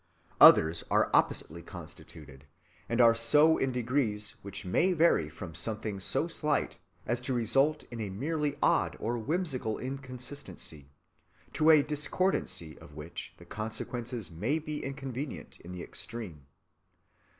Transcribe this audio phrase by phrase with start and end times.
[0.39, 2.45] Others are oppositely constituted;
[2.89, 7.83] and are so in degrees which may vary from something so slight as to result
[7.91, 10.89] in a merely odd or whimsical inconsistency,
[11.53, 16.47] to a discordancy of which the consequences may be inconvenient in the extreme.